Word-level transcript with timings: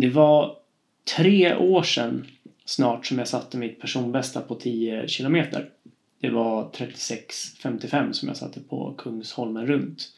Det 0.00 0.08
var 0.08 0.56
tre 1.16 1.56
år 1.56 1.82
sedan 1.82 2.26
snart 2.64 3.06
som 3.06 3.18
jag 3.18 3.28
satte 3.28 3.56
mitt 3.56 3.80
personbästa 3.80 4.40
på 4.40 4.54
10 4.54 5.08
kilometer. 5.08 5.68
Det 6.20 6.30
var 6.30 6.70
36.55 6.70 8.12
som 8.12 8.28
jag 8.28 8.36
satte 8.36 8.60
på 8.60 8.94
Kungsholmen 8.98 9.66
runt. 9.66 10.08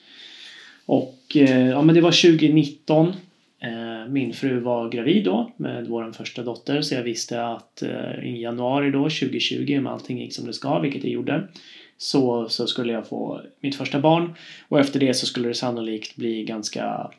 Och 0.86 1.36
eh, 1.36 1.68
ja, 1.68 1.82
men 1.82 1.94
det 1.94 2.00
var 2.00 2.10
2019. 2.10 3.12
Eh, 3.60 4.08
min 4.08 4.32
fru 4.32 4.60
var 4.60 4.88
gravid 4.88 5.24
då 5.24 5.52
med 5.56 5.86
vår 5.86 6.12
första 6.12 6.42
dotter 6.42 6.82
så 6.82 6.94
jag 6.94 7.02
visste 7.02 7.46
att 7.46 7.82
eh, 7.82 8.24
i 8.24 8.42
januari 8.42 8.90
då 8.90 9.02
2020 9.02 9.78
om 9.78 9.86
allting 9.86 10.18
gick 10.18 10.34
som 10.34 10.46
det 10.46 10.52
ska, 10.52 10.78
vilket 10.78 11.02
det 11.02 11.10
gjorde, 11.10 11.48
så, 11.96 12.48
så 12.48 12.66
skulle 12.66 12.92
jag 12.92 13.08
få 13.08 13.40
mitt 13.60 13.76
första 13.76 14.00
barn 14.00 14.34
och 14.68 14.80
efter 14.80 15.00
det 15.00 15.14
så 15.14 15.26
skulle 15.26 15.48
det 15.48 15.54
sannolikt 15.54 16.16
bli 16.16 16.44
ganska 16.44 17.10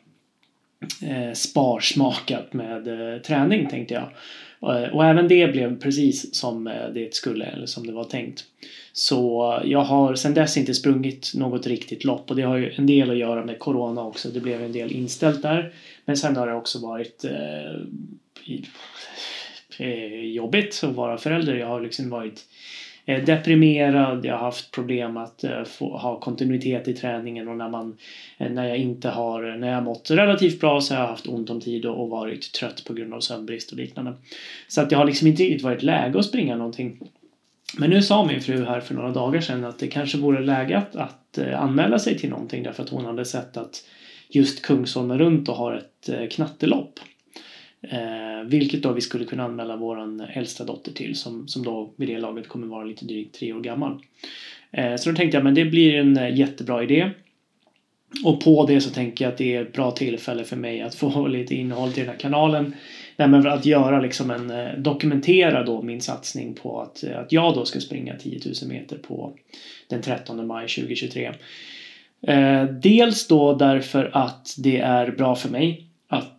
eh, 1.02 1.32
sparsmakat 1.32 2.52
med 2.52 2.88
eh, 2.88 3.20
träning 3.20 3.68
tänkte 3.68 3.94
jag. 3.94 4.08
Och, 4.60 4.94
och 4.94 5.04
även 5.04 5.28
det 5.28 5.52
blev 5.52 5.80
precis 5.80 6.34
som 6.34 6.66
eh, 6.66 6.88
det 6.94 7.14
skulle 7.14 7.44
eller 7.44 7.66
som 7.66 7.86
det 7.86 7.92
var 7.92 8.04
tänkt. 8.04 8.44
Så 8.92 9.60
jag 9.64 9.84
har 9.84 10.14
sedan 10.14 10.34
dess 10.34 10.56
inte 10.56 10.74
sprungit 10.74 11.32
något 11.34 11.66
riktigt 11.66 12.04
lopp 12.04 12.30
och 12.30 12.36
det 12.36 12.42
har 12.42 12.56
ju 12.56 12.72
en 12.76 12.86
del 12.86 13.10
att 13.10 13.16
göra 13.16 13.44
med 13.44 13.58
Corona 13.58 14.04
också. 14.04 14.28
Det 14.28 14.40
blev 14.40 14.62
en 14.62 14.72
del 14.72 14.92
inställt 14.92 15.42
där. 15.42 15.72
Men 16.04 16.16
sen 16.16 16.36
har 16.36 16.46
det 16.46 16.54
också 16.54 16.78
varit 16.78 17.24
eh, 17.24 17.74
eh 19.78 20.24
jobbigt 20.24 20.80
att 20.84 20.94
vara 20.94 21.18
förälder. 21.18 21.54
Jag 21.54 21.66
har 21.66 21.80
liksom 21.80 22.10
varit 22.10 22.44
Eh, 23.06 23.24
deprimerad, 23.24 24.24
jag 24.24 24.34
har 24.34 24.44
haft 24.44 24.70
problem 24.70 25.16
att 25.16 25.44
eh, 25.44 25.64
få, 25.64 25.96
ha 25.96 26.20
kontinuitet 26.20 26.88
i 26.88 26.94
träningen 26.94 27.48
och 27.48 27.56
när, 27.56 27.68
man, 27.68 27.96
eh, 28.38 28.50
när 28.50 28.68
jag 28.68 28.76
inte 28.76 29.08
har, 29.08 29.56
när 29.56 29.72
jag 29.72 29.84
mått 29.84 30.10
relativt 30.10 30.60
bra 30.60 30.80
så 30.80 30.94
har 30.94 31.00
jag 31.00 31.08
haft 31.08 31.26
ont 31.26 31.50
om 31.50 31.60
tid 31.60 31.86
och, 31.86 32.02
och 32.02 32.10
varit 32.10 32.52
trött 32.52 32.84
på 32.86 32.94
grund 32.94 33.14
av 33.14 33.20
sömnbrist 33.20 33.72
och 33.72 33.78
liknande. 33.78 34.12
Så 34.68 34.80
att 34.80 34.90
det 34.90 34.96
har 34.96 35.04
liksom 35.04 35.28
inte 35.28 35.42
riktigt 35.42 35.62
varit 35.62 35.82
läge 35.82 36.18
att 36.18 36.24
springa 36.24 36.56
någonting. 36.56 36.98
Men 37.78 37.90
nu 37.90 38.02
sa 38.02 38.24
min 38.24 38.40
fru 38.40 38.64
här 38.64 38.80
för 38.80 38.94
några 38.94 39.10
dagar 39.10 39.40
sedan 39.40 39.64
att 39.64 39.78
det 39.78 39.86
kanske 39.86 40.18
vore 40.18 40.40
läge 40.40 40.78
att, 40.78 40.96
att 40.96 41.38
eh, 41.38 41.62
anmäla 41.62 41.98
sig 41.98 42.18
till 42.18 42.30
någonting 42.30 42.62
därför 42.62 42.82
att 42.82 42.90
hon 42.90 43.04
hade 43.04 43.24
sett 43.24 43.56
att 43.56 43.84
just 44.28 44.62
Kungsholmen 44.62 45.18
runt 45.18 45.48
och 45.48 45.56
har 45.56 45.72
ett 45.72 46.08
eh, 46.08 46.28
knattelopp. 46.28 47.00
Eh, 47.90 48.44
vilket 48.46 48.82
då 48.82 48.92
vi 48.92 49.00
skulle 49.00 49.24
kunna 49.24 49.44
anmäla 49.44 49.76
våran 49.76 50.20
äldsta 50.20 50.64
dotter 50.64 50.92
till 50.92 51.16
som, 51.16 51.48
som 51.48 51.62
då 51.62 51.92
vid 51.96 52.08
det 52.08 52.18
laget 52.18 52.48
kommer 52.48 52.66
vara 52.66 52.84
lite 52.84 53.04
drygt 53.04 53.34
tre 53.34 53.52
år 53.52 53.60
gammal. 53.60 54.02
Eh, 54.70 54.96
så 54.96 55.10
då 55.10 55.16
tänkte 55.16 55.36
jag 55.36 55.44
men 55.44 55.54
det 55.54 55.64
blir 55.64 55.94
en 55.94 56.16
eh, 56.16 56.36
jättebra 56.38 56.82
idé. 56.82 57.10
Och 58.24 58.40
på 58.40 58.66
det 58.66 58.80
så 58.80 58.90
tänker 58.90 59.24
jag 59.24 59.32
att 59.32 59.38
det 59.38 59.54
är 59.54 59.62
ett 59.62 59.72
bra 59.72 59.90
tillfälle 59.90 60.44
för 60.44 60.56
mig 60.56 60.80
att 60.80 60.94
få 60.94 61.26
lite 61.26 61.54
innehåll 61.54 61.92
till 61.92 62.02
den 62.02 62.12
här 62.12 62.20
kanalen. 62.20 62.74
Nej, 63.16 63.28
men 63.28 63.46
att 63.46 63.66
göra 63.66 64.00
liksom 64.00 64.30
en, 64.30 64.50
eh, 64.50 64.78
dokumentera 64.78 65.64
då 65.64 65.82
min 65.82 66.00
satsning 66.00 66.54
på 66.54 66.80
att, 66.80 67.04
eh, 67.04 67.18
att 67.18 67.32
jag 67.32 67.54
då 67.54 67.64
ska 67.64 67.80
springa 67.80 68.16
10 68.16 68.40
000 68.62 68.70
meter 68.70 68.96
på 68.96 69.32
den 69.88 70.02
13 70.02 70.46
maj 70.46 70.68
2023. 70.68 71.32
Eh, 72.26 72.64
dels 72.64 73.28
då 73.28 73.54
därför 73.54 74.10
att 74.12 74.54
det 74.58 74.78
är 74.78 75.10
bra 75.10 75.34
för 75.34 75.48
mig 75.48 75.88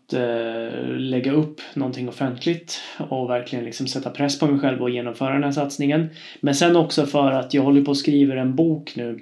att 0.07 0.13
eh, 0.13 0.87
lägga 0.97 1.31
upp 1.31 1.61
någonting 1.73 2.09
offentligt 2.09 2.81
och 3.09 3.29
verkligen 3.29 3.65
liksom 3.65 3.87
sätta 3.87 4.09
press 4.09 4.39
på 4.39 4.47
mig 4.47 4.59
själv 4.59 4.81
och 4.81 4.89
genomföra 4.89 5.33
den 5.33 5.43
här 5.43 5.51
satsningen. 5.51 6.09
Men 6.39 6.55
sen 6.55 6.75
också 6.75 7.05
för 7.05 7.31
att 7.31 7.53
jag 7.53 7.63
håller 7.63 7.81
på 7.81 7.91
och 7.91 7.97
skriver 7.97 8.35
en 8.35 8.55
bok 8.55 8.95
nu. 8.95 9.19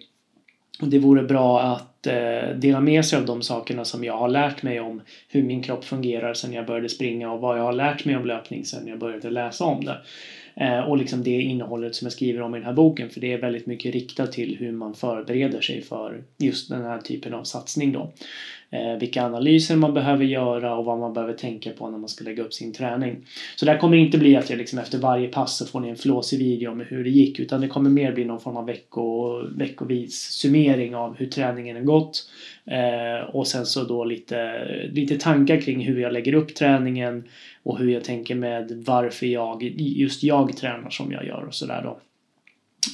Och 0.81 0.87
det 0.87 0.99
vore 0.99 1.23
bra 1.23 1.61
att 1.61 2.07
eh, 2.07 2.55
dela 2.55 2.79
med 2.79 3.05
sig 3.05 3.19
av 3.19 3.25
de 3.25 3.41
sakerna 3.41 3.85
som 3.85 4.03
jag 4.03 4.17
har 4.17 4.27
lärt 4.27 4.63
mig 4.63 4.79
om 4.79 5.01
hur 5.27 5.43
min 5.43 5.63
kropp 5.63 5.85
fungerar 5.85 6.33
sedan 6.33 6.53
jag 6.53 6.65
började 6.65 6.89
springa 6.89 7.31
och 7.31 7.39
vad 7.39 7.57
jag 7.57 7.63
har 7.63 7.73
lärt 7.73 8.05
mig 8.05 8.15
om 8.15 8.25
löpning 8.25 8.65
sedan 8.65 8.87
jag 8.87 8.99
började 8.99 9.29
läsa 9.29 9.65
om 9.65 9.85
det. 9.85 9.97
Eh, 10.55 10.79
och 10.79 10.97
liksom 10.97 11.23
det 11.23 11.41
innehållet 11.41 11.95
som 11.95 12.05
jag 12.05 12.13
skriver 12.13 12.41
om 12.41 12.55
i 12.55 12.57
den 12.57 12.65
här 12.65 12.73
boken 12.73 13.09
för 13.09 13.21
det 13.21 13.33
är 13.33 13.37
väldigt 13.37 13.65
mycket 13.65 13.93
riktat 13.93 14.31
till 14.31 14.57
hur 14.59 14.71
man 14.71 14.93
förbereder 14.93 15.61
sig 15.61 15.81
för 15.81 16.23
just 16.37 16.69
den 16.69 16.83
här 16.83 16.99
typen 16.99 17.33
av 17.33 17.43
satsning 17.43 17.91
då. 17.91 18.11
Eh, 18.73 18.97
vilka 18.99 19.23
analyser 19.23 19.75
man 19.75 19.93
behöver 19.93 20.25
göra 20.25 20.75
och 20.75 20.85
vad 20.85 20.99
man 20.99 21.13
behöver 21.13 21.33
tänka 21.33 21.71
på 21.71 21.89
när 21.89 21.97
man 21.97 22.09
ska 22.09 22.23
lägga 22.23 22.43
upp 22.43 22.53
sin 22.53 22.73
träning. 22.73 23.25
Så 23.55 23.65
det 23.65 23.71
här 23.71 23.79
kommer 23.79 23.97
inte 23.97 24.17
bli 24.17 24.35
att 24.35 24.49
jag 24.49 24.57
liksom 24.57 24.79
efter 24.79 24.97
varje 24.97 25.27
pass 25.27 25.57
så 25.57 25.65
får 25.65 25.79
ni 25.79 25.89
en 25.89 25.95
flåsig 25.95 26.39
video 26.39 26.71
om 26.71 26.79
hur 26.79 27.03
det 27.03 27.09
gick 27.09 27.39
utan 27.39 27.61
det 27.61 27.67
kommer 27.67 27.89
mer 27.89 28.11
bli 28.11 28.25
någon 28.25 28.39
form 28.39 28.57
av 28.57 28.65
vecko, 28.65 29.37
veckovis 29.57 30.21
summering 30.21 30.95
av 30.95 31.15
hur 31.17 31.27
träningen 31.27 31.75
har 31.75 31.83
gått. 31.83 32.29
Eh, 32.65 33.29
och 33.35 33.47
sen 33.47 33.65
så 33.65 33.83
då 33.83 34.03
lite, 34.03 34.65
lite 34.91 35.17
tankar 35.17 35.61
kring 35.61 35.85
hur 35.85 36.01
jag 36.01 36.13
lägger 36.13 36.33
upp 36.33 36.55
träningen 36.55 37.23
och 37.63 37.79
hur 37.79 37.89
jag 37.89 38.03
tänker 38.03 38.35
med 38.35 38.83
varför 38.85 39.25
jag, 39.25 39.63
just 39.77 40.23
jag 40.23 40.57
tränar 40.57 40.89
som 40.89 41.11
jag 41.11 41.25
gör 41.25 41.43
och 41.47 41.55
sådär 41.55 41.81
då. 41.83 41.99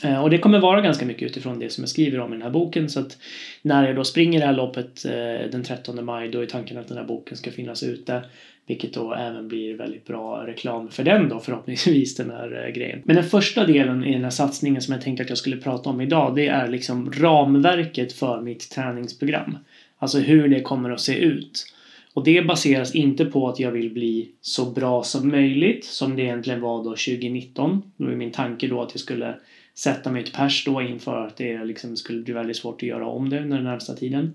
Eh, 0.04 0.24
och 0.24 0.30
det 0.30 0.38
kommer 0.38 0.60
vara 0.60 0.82
ganska 0.82 1.06
mycket 1.06 1.24
utifrån 1.24 1.60
det 1.60 1.70
som 1.70 1.82
jag 1.82 1.90
skriver 1.90 2.20
om 2.20 2.34
i 2.34 2.36
den 2.36 2.42
här 2.42 2.50
boken 2.50 2.90
så 2.90 3.00
att 3.00 3.18
när 3.62 3.88
jag 3.88 3.96
då 3.96 4.04
springer 4.04 4.40
det 4.40 4.46
här 4.46 4.54
loppet 4.54 5.06
eh, 5.06 5.50
den 5.52 5.64
13 5.64 6.06
maj 6.06 6.30
då 6.30 6.42
är 6.42 6.46
tanken 6.46 6.78
att 6.78 6.88
den 6.88 6.98
här 6.98 7.06
boken 7.06 7.38
ska 7.38 7.52
finnas 7.52 7.84
ute 7.84 8.24
vilket 8.70 8.94
då 8.94 9.14
även 9.14 9.48
blir 9.48 9.78
väldigt 9.78 10.06
bra 10.06 10.48
reklam 10.48 10.90
för 10.90 11.04
den 11.04 11.30
då 11.30 11.40
förhoppningsvis 11.40 12.16
den 12.16 12.30
här 12.30 12.66
eh, 12.66 12.74
grejen. 12.74 13.02
Men 13.06 13.16
den 13.16 13.26
första 13.26 13.66
delen 13.66 14.04
i 14.04 14.14
den 14.14 14.24
här 14.24 14.30
satsningen 14.30 14.82
som 14.82 14.94
jag 14.94 15.04
tänkte 15.04 15.24
att 15.24 15.30
jag 15.30 15.38
skulle 15.38 15.58
prata 15.58 15.90
om 15.90 16.02
idag 16.02 16.36
det 16.36 16.48
är 16.48 16.68
liksom 16.68 17.12
ramverket 17.12 18.14
för 18.14 18.42
mitt 18.42 18.72
träningsprogram. 18.72 19.58
Alltså 19.98 20.20
hur 20.20 20.48
det 20.48 20.62
kommer 20.62 20.90
att 20.90 21.02
se 21.02 21.18
ut. 21.18 21.66
Och 22.14 22.24
det 22.24 22.42
baseras 22.42 22.96
inte 22.96 23.26
på 23.26 23.48
att 23.50 23.60
jag 23.60 23.72
vill 23.72 23.94
bli 23.94 24.30
så 24.42 24.66
bra 24.66 25.04
som 25.04 25.30
möjligt 25.30 25.86
som 25.86 26.16
det 26.16 26.22
egentligen 26.22 26.62
var 26.62 26.78
då 26.78 26.90
2019. 26.90 27.82
Då 27.98 28.06
är 28.06 28.16
min 28.16 28.32
tanke 28.32 28.68
då 28.68 28.82
att 28.82 28.92
jag 28.94 29.00
skulle 29.00 29.36
sätta 29.76 30.12
mig 30.12 30.24
ett 30.24 30.34
pers 30.34 30.66
då 30.66 30.82
inför 30.82 31.26
att 31.26 31.38
det 31.38 31.66
liksom 31.66 31.98
skulle 31.98 32.22
bli 32.22 32.34
väldigt 32.34 32.58
svårt 32.58 32.84
att 32.84 32.90
göra 32.90 33.08
om 33.08 33.30
det 33.30 33.40
under 33.40 33.58
den 33.58 33.66
närmsta 33.66 33.94
tiden. 33.94 34.34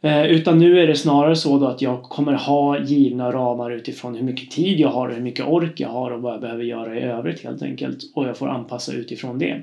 Eh, 0.00 0.26
utan 0.26 0.58
nu 0.58 0.80
är 0.80 0.86
det 0.86 0.96
snarare 0.96 1.36
så 1.36 1.58
då 1.58 1.66
att 1.66 1.82
jag 1.82 2.02
kommer 2.02 2.32
ha 2.32 2.84
givna 2.84 3.32
ramar 3.32 3.70
utifrån 3.70 4.14
hur 4.14 4.24
mycket 4.24 4.50
tid 4.50 4.80
jag 4.80 4.88
har, 4.88 5.08
och 5.08 5.14
hur 5.14 5.22
mycket 5.22 5.46
ork 5.46 5.80
jag 5.80 5.88
har 5.88 6.10
och 6.10 6.22
vad 6.22 6.34
jag 6.34 6.40
behöver 6.40 6.64
göra 6.64 6.98
i 6.98 7.02
övrigt 7.02 7.44
helt 7.44 7.62
enkelt. 7.62 7.98
Och 8.14 8.28
jag 8.28 8.36
får 8.36 8.48
anpassa 8.48 8.92
utifrån 8.92 9.38
det. 9.38 9.62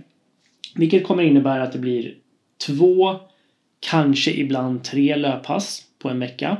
Vilket 0.75 1.03
kommer 1.03 1.23
innebära 1.23 1.63
att 1.63 1.73
det 1.73 1.79
blir 1.79 2.15
två, 2.67 3.15
kanske 3.79 4.31
ibland 4.31 4.83
tre 4.83 5.15
löppass 5.15 5.83
på 5.99 6.09
en 6.09 6.19
vecka. 6.19 6.57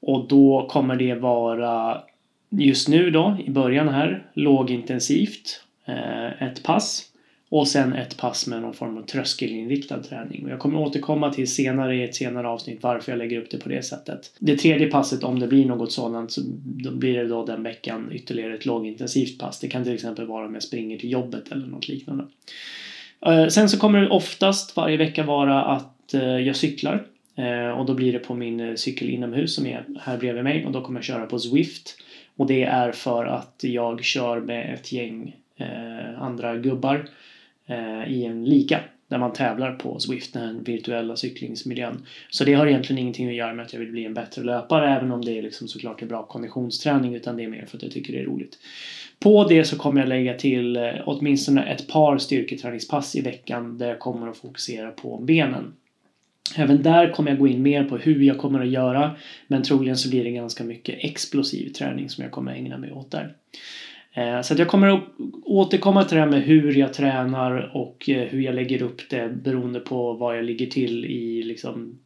Och 0.00 0.28
då 0.28 0.66
kommer 0.70 0.96
det 0.96 1.14
vara 1.14 2.02
just 2.50 2.88
nu 2.88 3.10
då 3.10 3.36
i 3.46 3.50
början 3.50 3.88
här 3.88 4.26
lågintensivt 4.34 5.62
eh, 5.86 6.42
ett 6.42 6.62
pass 6.62 7.04
och 7.50 7.68
sen 7.68 7.92
ett 7.92 8.16
pass 8.16 8.46
med 8.46 8.62
någon 8.62 8.74
form 8.74 8.98
av 8.98 9.02
tröskelinriktad 9.02 10.02
träning. 10.02 10.44
Och 10.44 10.50
jag 10.50 10.58
kommer 10.58 10.78
återkomma 10.78 11.32
till 11.32 11.54
senare 11.54 11.96
i 11.96 12.02
ett 12.02 12.14
senare 12.14 12.48
avsnitt 12.48 12.82
varför 12.82 13.12
jag 13.12 13.18
lägger 13.18 13.40
upp 13.40 13.50
det 13.50 13.58
på 13.58 13.68
det 13.68 13.82
sättet. 13.82 14.32
Det 14.38 14.56
tredje 14.56 14.86
passet, 14.86 15.24
om 15.24 15.38
det 15.38 15.46
blir 15.46 15.66
något 15.66 15.92
sådant, 15.92 16.32
så 16.32 16.40
då 16.64 16.90
blir 16.90 17.18
det 17.18 17.28
då 17.28 17.44
den 17.44 17.62
veckan 17.62 18.10
ytterligare 18.12 18.54
ett 18.54 18.66
lågintensivt 18.66 19.38
pass. 19.38 19.60
Det 19.60 19.68
kan 19.68 19.84
till 19.84 19.94
exempel 19.94 20.26
vara 20.26 20.46
om 20.46 20.54
jag 20.54 20.62
springer 20.62 20.98
till 20.98 21.12
jobbet 21.12 21.52
eller 21.52 21.66
något 21.66 21.88
liknande. 21.88 22.24
Eh, 23.26 23.46
sen 23.46 23.68
så 23.68 23.78
kommer 23.78 24.00
det 24.00 24.08
oftast 24.08 24.76
varje 24.76 24.96
vecka 24.96 25.22
vara 25.22 25.64
att 25.64 26.14
eh, 26.14 26.22
jag 26.22 26.56
cyklar 26.56 27.06
Eh, 27.38 27.68
och 27.68 27.86
då 27.86 27.94
blir 27.94 28.12
det 28.12 28.18
på 28.18 28.34
min 28.34 28.60
eh, 28.60 28.74
cykel 28.74 29.10
inomhus 29.10 29.54
som 29.54 29.66
är 29.66 29.84
här 30.00 30.18
bredvid 30.18 30.44
mig 30.44 30.66
och 30.66 30.72
då 30.72 30.80
kommer 30.80 30.98
jag 30.98 31.04
köra 31.04 31.26
på 31.26 31.38
Zwift. 31.38 31.96
Och 32.36 32.46
det 32.46 32.62
är 32.62 32.92
för 32.92 33.26
att 33.26 33.60
jag 33.60 34.04
kör 34.04 34.40
med 34.40 34.74
ett 34.74 34.92
gäng 34.92 35.36
eh, 35.56 36.22
andra 36.22 36.56
gubbar 36.56 37.08
i 38.06 38.24
en 38.24 38.44
lika 38.44 38.80
där 39.08 39.18
man 39.18 39.32
tävlar 39.32 39.72
på 39.72 39.98
Zwift, 40.00 40.32
den 40.32 40.62
virtuella 40.62 41.16
cyklingsmiljön. 41.16 42.06
Så 42.30 42.44
det 42.44 42.54
har 42.54 42.66
egentligen 42.66 43.02
ingenting 43.02 43.28
att 43.28 43.34
göra 43.34 43.54
med 43.54 43.64
att 43.64 43.72
jag 43.72 43.80
vill 43.80 43.90
bli 43.90 44.04
en 44.04 44.14
bättre 44.14 44.42
löpare 44.42 44.96
även 44.96 45.12
om 45.12 45.24
det 45.24 45.38
är 45.38 45.42
liksom 45.42 45.68
såklart 45.68 46.02
är 46.02 46.06
bra 46.06 46.22
konditionsträning 46.22 47.14
utan 47.14 47.36
det 47.36 47.44
är 47.44 47.48
mer 47.48 47.66
för 47.66 47.76
att 47.76 47.82
jag 47.82 47.92
tycker 47.92 48.12
det 48.12 48.20
är 48.20 48.24
roligt. 48.24 48.58
På 49.18 49.44
det 49.44 49.64
så 49.64 49.78
kommer 49.78 50.00
jag 50.00 50.08
lägga 50.08 50.34
till 50.34 50.78
åtminstone 51.04 51.62
ett 51.62 51.88
par 51.88 52.18
styrketräningspass 52.18 53.16
i 53.16 53.20
veckan 53.20 53.78
där 53.78 53.88
jag 53.88 53.98
kommer 53.98 54.28
att 54.28 54.36
fokusera 54.36 54.90
på 54.90 55.18
benen. 55.18 55.72
Även 56.56 56.82
där 56.82 57.12
kommer 57.12 57.30
jag 57.30 57.38
gå 57.38 57.48
in 57.48 57.62
mer 57.62 57.84
på 57.84 57.96
hur 57.96 58.22
jag 58.22 58.38
kommer 58.38 58.60
att 58.60 58.68
göra. 58.68 59.16
Men 59.46 59.62
troligen 59.62 59.96
så 59.96 60.10
blir 60.10 60.24
det 60.24 60.30
ganska 60.30 60.64
mycket 60.64 60.96
explosiv 60.98 61.68
träning 61.72 62.08
som 62.08 62.24
jag 62.24 62.32
kommer 62.32 62.52
att 62.52 62.58
ägna 62.58 62.78
mig 62.78 62.92
åt 62.92 63.10
där. 63.10 63.34
Eh, 64.12 64.40
så 64.42 64.52
att 64.52 64.58
jag 64.58 64.68
kommer 64.68 64.88
att 64.88 65.04
återkomma 65.44 66.04
till 66.04 66.16
det 66.16 66.22
här 66.22 66.30
med 66.30 66.42
hur 66.42 66.72
jag 66.72 66.94
tränar 66.94 67.76
och 67.76 68.08
eh, 68.08 68.28
hur 68.28 68.40
jag 68.40 68.54
lägger 68.54 68.82
upp 68.82 69.00
det 69.10 69.28
beroende 69.44 69.80
på 69.80 70.12
vad 70.12 70.38
jag 70.38 70.44
ligger 70.44 70.66
till 70.66 71.04
i 71.04 71.42
liksom 71.42 71.98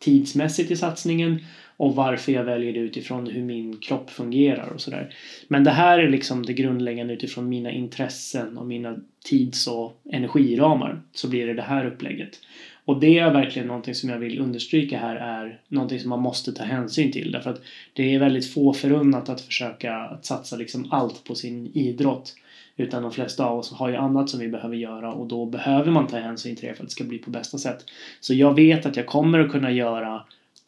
tidsmässigt 0.00 0.70
i 0.70 0.76
satsningen 0.76 1.44
och 1.76 1.94
varför 1.94 2.32
jag 2.32 2.44
väljer 2.44 2.72
det 2.72 2.78
utifrån 2.78 3.26
hur 3.26 3.42
min 3.42 3.76
kropp 3.76 4.10
fungerar 4.10 4.68
och 4.68 4.80
sådär. 4.80 5.14
Men 5.48 5.64
det 5.64 5.70
här 5.70 5.98
är 5.98 6.08
liksom 6.08 6.46
det 6.46 6.52
grundläggande 6.52 7.14
utifrån 7.14 7.48
mina 7.48 7.70
intressen 7.70 8.58
och 8.58 8.66
mina 8.66 8.96
tids 9.24 9.66
och 9.66 10.00
energiramar 10.12 11.00
så 11.12 11.28
blir 11.28 11.46
det 11.46 11.54
det 11.54 11.62
här 11.62 11.86
upplägget. 11.86 12.40
Och 12.84 13.00
det 13.00 13.18
är 13.18 13.32
verkligen 13.32 13.68
någonting 13.68 13.94
som 13.94 14.10
jag 14.10 14.18
vill 14.18 14.40
understryka 14.40 14.98
här 14.98 15.16
är 15.16 15.60
någonting 15.68 16.00
som 16.00 16.10
man 16.10 16.20
måste 16.20 16.52
ta 16.52 16.64
hänsyn 16.64 17.12
till. 17.12 17.32
Därför 17.32 17.50
att 17.50 17.62
det 17.92 18.14
är 18.14 18.18
väldigt 18.18 18.52
få 18.52 18.72
förunnat 18.72 19.28
att 19.28 19.40
försöka 19.40 19.94
att 19.94 20.24
satsa 20.24 20.56
liksom 20.56 20.92
allt 20.92 21.24
på 21.24 21.34
sin 21.34 21.66
idrott. 21.74 22.34
Utan 22.80 23.02
de 23.02 23.12
flesta 23.12 23.44
av 23.44 23.58
oss 23.58 23.72
har 23.72 23.88
ju 23.88 23.96
annat 23.96 24.30
som 24.30 24.40
vi 24.40 24.48
behöver 24.48 24.76
göra 24.76 25.12
och 25.12 25.26
då 25.26 25.46
behöver 25.46 25.90
man 25.90 26.06
ta 26.06 26.18
hänsyn 26.18 26.56
till 26.56 26.68
det 26.68 26.74
för 26.74 26.82
att 26.82 26.88
det 26.88 26.92
ska 26.92 27.04
bli 27.04 27.18
på 27.18 27.30
bästa 27.30 27.58
sätt. 27.58 27.84
Så 28.20 28.34
jag 28.34 28.54
vet 28.54 28.86
att 28.86 28.96
jag 28.96 29.06
kommer 29.06 29.38
att 29.38 29.52
kunna 29.52 29.70
göra 29.70 30.22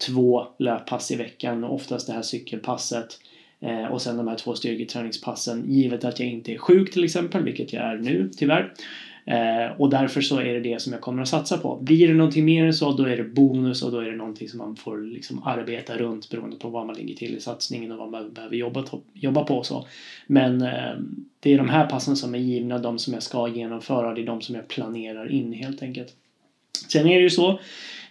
två 0.06 0.46
löppass 0.58 1.10
i 1.10 1.16
veckan, 1.16 1.64
oftast 1.64 2.06
det 2.06 2.12
här 2.12 2.22
cykelpasset 2.22 3.18
eh, 3.60 3.84
och 3.84 4.02
sen 4.02 4.16
de 4.16 4.28
här 4.28 4.36
två 4.36 4.54
styrketräningspassen 4.54 5.64
givet 5.72 6.04
att 6.04 6.20
jag 6.20 6.28
inte 6.28 6.52
är 6.52 6.58
sjuk 6.58 6.92
till 6.92 7.04
exempel, 7.04 7.42
vilket 7.42 7.72
jag 7.72 7.82
är 7.82 7.96
nu 7.96 8.30
tyvärr. 8.36 8.72
Eh, 9.24 9.80
och 9.80 9.90
därför 9.90 10.20
så 10.20 10.40
är 10.40 10.54
det 10.54 10.60
det 10.60 10.82
som 10.82 10.92
jag 10.92 11.02
kommer 11.02 11.22
att 11.22 11.28
satsa 11.28 11.58
på. 11.58 11.76
Blir 11.76 12.08
det 12.08 12.14
någonting 12.14 12.44
mer 12.44 12.64
än 12.64 12.74
så, 12.74 12.92
då 12.92 13.04
är 13.04 13.16
det 13.16 13.24
bonus 13.24 13.82
och 13.82 13.92
då 13.92 13.98
är 13.98 14.10
det 14.10 14.16
någonting 14.16 14.48
som 14.48 14.58
man 14.58 14.76
får 14.76 14.98
liksom 14.98 15.42
arbeta 15.42 15.96
runt 15.96 16.30
beroende 16.30 16.56
på 16.56 16.68
vad 16.68 16.86
man 16.86 16.96
ligger 16.96 17.14
till 17.14 17.36
i 17.36 17.40
satsningen 17.40 17.92
och 17.92 17.98
vad 17.98 18.10
man 18.10 18.32
behöver 18.32 18.56
jobba, 18.56 18.84
jobba 19.12 19.44
på 19.44 19.56
och 19.56 19.66
så. 19.66 19.86
Men 20.26 20.62
eh, 20.62 20.94
det 21.40 21.52
är 21.52 21.58
de 21.58 21.68
här 21.68 21.86
passen 21.86 22.16
som 22.16 22.34
är 22.34 22.38
givna, 22.38 22.78
de 22.78 22.98
som 22.98 23.14
jag 23.14 23.22
ska 23.22 23.48
genomföra, 23.48 24.14
det 24.14 24.22
är 24.22 24.26
de 24.26 24.40
som 24.40 24.54
jag 24.54 24.68
planerar 24.68 25.32
in 25.32 25.52
helt 25.52 25.82
enkelt. 25.82 26.16
Sen 26.88 27.06
är 27.06 27.14
det 27.14 27.22
ju 27.22 27.30
så 27.30 27.60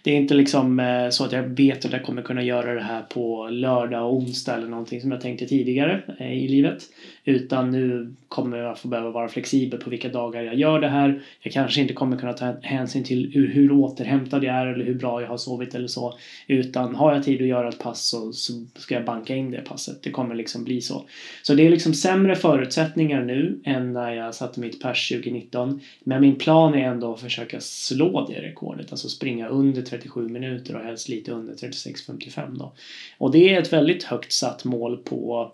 det 0.02 0.10
är 0.10 0.16
inte 0.16 0.34
liksom 0.34 0.80
eh, 0.80 1.08
så 1.10 1.24
att 1.24 1.32
jag 1.32 1.42
vet 1.42 1.84
att 1.84 1.92
jag 1.92 2.02
kommer 2.02 2.22
kunna 2.22 2.42
göra 2.42 2.74
det 2.74 2.82
här 2.82 3.02
på 3.02 3.48
lördag 3.48 4.06
och 4.06 4.16
onsdag 4.16 4.54
eller 4.54 4.68
någonting 4.68 5.00
som 5.00 5.10
jag 5.10 5.20
tänkte 5.20 5.46
tidigare 5.46 6.02
eh, 6.18 6.32
i 6.32 6.48
livet. 6.48 6.82
Utan 7.24 7.70
nu 7.70 8.14
kommer 8.28 8.58
jag 8.58 8.78
få 8.78 8.88
behöva 8.88 9.10
vara 9.10 9.28
flexibel 9.28 9.80
på 9.80 9.90
vilka 9.90 10.08
dagar 10.08 10.42
jag 10.42 10.54
gör 10.54 10.80
det 10.80 10.88
här. 10.88 11.22
Jag 11.40 11.52
kanske 11.52 11.80
inte 11.80 11.94
kommer 11.94 12.16
kunna 12.16 12.32
ta 12.32 12.54
hänsyn 12.62 13.04
till 13.04 13.30
hur, 13.34 13.48
hur 13.48 13.72
återhämtad 13.72 14.44
jag 14.44 14.54
är 14.54 14.66
eller 14.66 14.84
hur 14.84 14.94
bra 14.94 15.20
jag 15.20 15.28
har 15.28 15.36
sovit 15.36 15.74
eller 15.74 15.88
så. 15.88 16.14
Utan 16.46 16.94
har 16.94 17.14
jag 17.14 17.24
tid 17.24 17.40
att 17.42 17.48
göra 17.48 17.68
ett 17.68 17.78
pass 17.78 18.08
så, 18.08 18.32
så 18.32 18.52
ska 18.74 18.94
jag 18.94 19.04
banka 19.04 19.36
in 19.36 19.50
det 19.50 19.60
passet. 19.60 20.02
Det 20.02 20.10
kommer 20.10 20.34
liksom 20.34 20.64
bli 20.64 20.80
så. 20.80 21.04
Så 21.42 21.54
det 21.54 21.66
är 21.66 21.70
liksom 21.70 21.94
sämre 21.94 22.36
förutsättningar 22.36 23.24
nu 23.24 23.60
än 23.64 23.92
när 23.92 24.12
jag 24.12 24.34
satte 24.34 24.60
mitt 24.60 24.82
pers 24.82 25.08
2019. 25.08 25.80
Men 26.04 26.20
min 26.20 26.36
plan 26.36 26.74
är 26.74 26.88
ändå 26.88 27.14
att 27.14 27.20
försöka 27.20 27.60
slå 27.60 28.26
det 28.26 28.42
rekordet. 28.42 28.92
Alltså 28.92 29.08
springa 29.08 29.48
under 29.48 29.82
37 29.92 30.28
minuter 30.28 30.76
och 30.76 30.82
helst 30.82 31.08
lite 31.08 31.32
under 31.32 31.54
36.55 31.54 32.58
då. 32.58 32.72
Och 33.18 33.32
det 33.32 33.54
är 33.54 33.62
ett 33.62 33.72
väldigt 33.72 34.04
högt 34.04 34.32
satt 34.32 34.64
mål 34.64 34.96
på 34.96 35.52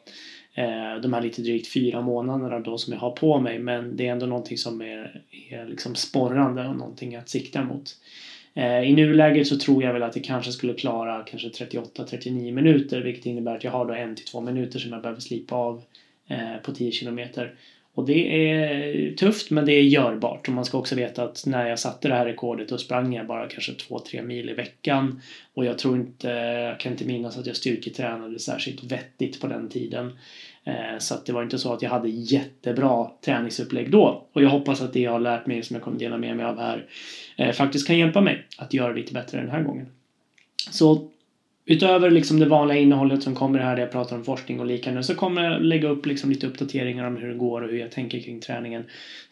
eh, 0.55 1.01
de 1.03 1.13
här 1.13 1.23
lite 1.23 1.43
drygt 1.43 1.73
fyra 1.73 2.01
månaderna 2.01 2.61
då 2.61 2.79
som 2.79 2.93
jag 2.93 3.01
har 3.01 3.11
på 3.11 3.41
mig. 3.41 3.59
Men 3.59 3.97
det 3.97 4.07
är 4.07 4.13
ändå 4.13 4.27
någonting 4.27 4.59
som 4.59 4.83
är, 4.83 5.23
är 5.51 5.67
liksom 5.67 5.95
sporrande 5.95 6.69
och 6.69 6.77
någonting 6.77 7.17
att 7.17 7.29
sikta 7.29 7.65
mot. 7.65 7.97
Eh, 8.55 8.83
I 8.83 8.93
nuläget 8.93 9.47
så 9.47 9.59
tror 9.59 9.83
jag 9.83 9.93
väl 9.93 10.03
att 10.03 10.13
det 10.13 10.21
kanske 10.21 10.53
skulle 10.53 10.75
klara 10.75 11.25
kanske 11.25 11.49
38-39 11.49 12.53
minuter 12.53 13.01
vilket 13.01 13.27
innebär 13.27 13.57
att 13.57 13.65
jag 13.65 13.71
har 13.71 13.87
då 13.87 13.95
en 13.95 14.17
till 14.17 14.27
två 14.27 14.41
minuter 14.41 14.79
som 14.79 14.93
jag 14.93 15.03
behöver 15.03 15.21
slipa 15.21 15.57
av 15.57 15.83
eh, 16.29 16.57
på 16.63 16.73
10 16.73 16.93
kilometer. 16.93 17.55
Och 17.99 18.07
det 18.07 18.51
är 18.51 19.13
tufft 19.13 19.51
men 19.51 19.65
det 19.65 19.73
är 19.73 19.83
görbart 19.83 20.49
och 20.49 20.55
man 20.55 20.65
ska 20.65 20.79
också 20.79 20.95
veta 20.95 21.23
att 21.23 21.47
när 21.47 21.69
jag 21.69 21.79
satte 21.79 22.09
det 22.09 22.15
här 22.15 22.27
rekordet 22.27 22.69
då 22.69 22.79
sprang 22.79 23.15
jag 23.15 23.27
bara 23.27 23.49
kanske 23.49 23.73
2-3 23.73 24.23
mil 24.23 24.51
i 24.51 24.55
veckan 24.55 25.21
och 25.55 25.65
jag 25.65 25.79
tror 25.79 25.97
inte, 25.97 26.29
jag 26.29 26.81
kan 26.81 26.93
inte 26.93 27.05
minnas 27.05 27.39
att 27.39 27.47
jag 27.47 27.57
styrketränade 27.57 28.39
särskilt 28.39 28.85
vettigt 28.85 29.41
på 29.41 29.47
den 29.47 29.69
tiden. 29.69 30.13
Eh, 30.65 30.99
så 30.99 31.15
att 31.15 31.27
det 31.27 31.33
var 31.33 31.43
inte 31.43 31.59
så 31.59 31.73
att 31.73 31.83
jag 31.83 31.91
hade 31.91 32.09
jättebra 32.09 33.11
träningsupplägg 33.25 33.91
då. 33.91 34.27
Och 34.33 34.43
jag 34.43 34.49
hoppas 34.49 34.83
att 34.83 34.93
det 34.93 35.01
jag 35.01 35.13
har 35.13 35.21
lärt 35.21 35.47
mig 35.47 35.63
som 35.63 35.75
jag 35.75 35.83
kommer 35.83 35.99
dela 35.99 36.19
med 36.19 36.37
mig 36.37 36.47
av 36.47 36.59
här 36.59 36.87
eh, 37.37 37.53
faktiskt 37.53 37.87
kan 37.87 37.99
hjälpa 37.99 38.21
mig 38.21 38.47
att 38.59 38.75
göra 38.75 38.93
lite 38.93 39.13
bättre 39.13 39.41
den 39.41 39.51
här 39.51 39.63
gången. 39.63 39.87
Så 40.71 41.09
utöver 41.69 42.11
liksom 42.11 42.39
det 42.39 42.47
vanliga 42.47 42.79
innehållet 42.79 43.23
som 43.23 43.35
kommer 43.35 43.59
här 43.59 43.77
där 43.77 43.83
jag 43.83 43.93
pratar 43.93 44.17
om 44.17 44.25
forskning 44.25 44.61
och 44.61 44.67
liknande 44.67 45.03
så 45.03 45.15
kommer 45.15 45.45
jag 45.45 45.63
lägga 45.63 45.89
upp 45.89 46.07
liksom 46.07 46.31
lite 46.31 46.47
uppdateringar 46.47 47.05
om 47.05 47.17
hur 47.17 47.29
det 47.29 47.35
går 47.35 47.63
och 47.63 47.71
hur 47.71 47.79
jag 47.79 47.91
tänker 47.91 48.21
kring 48.21 48.41
träningen 48.41 48.85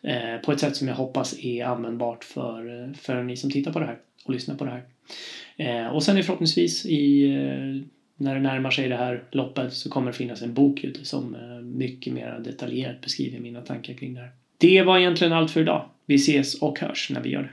eh, 0.02 0.40
på 0.44 0.52
ett 0.52 0.60
sätt 0.60 0.76
som 0.76 0.88
jag 0.88 0.94
hoppas 0.94 1.38
är 1.44 1.64
användbart 1.64 2.24
för, 2.24 2.82
eh, 2.82 2.94
för 2.94 3.22
ni 3.22 3.36
som 3.36 3.50
tittar 3.50 3.72
på 3.72 3.78
det 3.78 3.86
här 3.86 3.98
och 4.24 4.32
lyssnar 4.32 4.54
på 4.54 4.64
det 4.64 4.70
här. 4.70 4.82
Eh, 5.56 5.94
och 5.94 6.02
sen 6.02 6.16
är 6.16 6.22
förhoppningsvis 6.22 6.86
i 6.86 7.24
eh, 7.34 7.88
när 8.16 8.34
det 8.34 8.40
närmar 8.40 8.70
sig 8.70 8.88
det 8.88 8.96
här 8.96 9.24
loppet 9.30 9.72
så 9.72 9.90
kommer 9.90 10.12
det 10.12 10.16
finnas 10.16 10.42
en 10.42 10.54
bok 10.54 10.84
ute 10.84 11.04
som 11.04 11.34
eh, 11.34 11.64
mycket 11.64 12.12
mer 12.12 12.40
detaljerat 12.44 13.00
beskriver 13.00 13.40
mina 13.40 13.60
tankar 13.60 13.94
kring 13.94 14.14
det 14.14 14.20
här. 14.20 14.30
Det 14.58 14.82
var 14.82 14.98
egentligen 14.98 15.32
allt 15.32 15.50
för 15.50 15.60
idag. 15.60 15.88
Vi 16.06 16.14
ses 16.14 16.62
och 16.62 16.78
hörs 16.78 17.10
när 17.10 17.20
vi 17.20 17.30
gör 17.30 17.42
det. 17.42 17.50